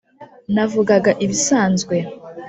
[0.53, 1.95] navugaga ibisanzwe